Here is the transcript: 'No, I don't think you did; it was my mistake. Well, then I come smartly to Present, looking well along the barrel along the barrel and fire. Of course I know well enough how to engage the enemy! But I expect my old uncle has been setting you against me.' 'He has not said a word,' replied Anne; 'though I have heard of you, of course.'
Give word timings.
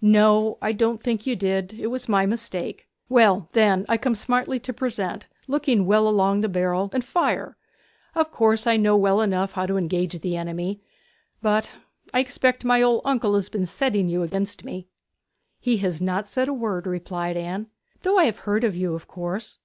'No, 0.00 0.58
I 0.62 0.70
don't 0.70 1.02
think 1.02 1.26
you 1.26 1.34
did; 1.34 1.72
it 1.72 1.88
was 1.88 2.08
my 2.08 2.24
mistake. 2.24 2.88
Well, 3.08 3.48
then 3.50 3.84
I 3.88 3.96
come 3.96 4.14
smartly 4.14 4.60
to 4.60 4.72
Present, 4.72 5.26
looking 5.48 5.86
well 5.86 6.06
along 6.06 6.40
the 6.40 6.48
barrel 6.48 6.82
along 6.82 6.86
the 6.92 6.98
barrel 7.00 7.02
and 7.02 7.04
fire. 7.04 7.56
Of 8.14 8.30
course 8.30 8.64
I 8.64 8.76
know 8.76 8.96
well 8.96 9.20
enough 9.20 9.50
how 9.54 9.66
to 9.66 9.76
engage 9.76 10.16
the 10.20 10.36
enemy! 10.36 10.82
But 11.42 11.74
I 12.14 12.20
expect 12.20 12.64
my 12.64 12.80
old 12.80 13.00
uncle 13.04 13.34
has 13.34 13.48
been 13.48 13.66
setting 13.66 14.08
you 14.08 14.22
against 14.22 14.62
me.' 14.64 14.86
'He 15.58 15.78
has 15.78 16.00
not 16.00 16.28
said 16.28 16.46
a 16.46 16.54
word,' 16.54 16.86
replied 16.86 17.36
Anne; 17.36 17.66
'though 18.02 18.18
I 18.20 18.26
have 18.26 18.38
heard 18.46 18.62
of 18.62 18.76
you, 18.76 18.94
of 18.94 19.08
course.' 19.08 19.58